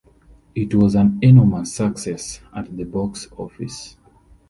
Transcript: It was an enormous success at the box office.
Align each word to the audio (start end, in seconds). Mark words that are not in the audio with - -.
It 0.55 0.73
was 0.73 0.95
an 0.95 1.19
enormous 1.21 1.71
success 1.75 2.41
at 2.55 2.75
the 2.75 2.85
box 2.85 3.27
office. 3.37 3.97